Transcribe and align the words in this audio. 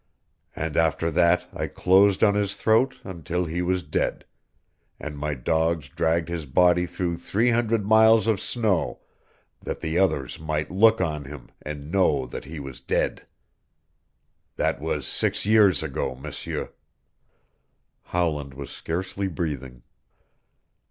And 0.55 0.77
after 0.77 1.11
that 1.11 1.45
I 1.53 1.67
closed 1.67 2.23
on 2.23 2.33
his 2.33 2.55
throat 2.55 2.97
until 3.03 3.45
he 3.45 3.61
was 3.61 3.83
dead, 3.83 4.25
and 4.99 5.15
my 5.15 5.35
dogs 5.35 5.89
dragged 5.89 6.27
his 6.27 6.47
body 6.47 6.87
through 6.87 7.17
three 7.17 7.51
hundred 7.51 7.85
miles 7.85 8.25
of 8.25 8.41
snow 8.41 9.01
that 9.61 9.79
the 9.79 9.99
others 9.99 10.39
might 10.39 10.71
look 10.71 11.01
on 11.01 11.25
him 11.25 11.51
and 11.61 11.91
know 11.91 12.25
that 12.25 12.45
he 12.45 12.59
was 12.59 12.81
dead. 12.81 13.27
That 14.55 14.81
was 14.81 15.05
six 15.05 15.45
years 15.45 15.83
ago, 15.83 16.15
M'seur." 16.15 16.73
Howland 18.05 18.55
was 18.55 18.71
scarcely 18.71 19.27
breathing. 19.27 19.83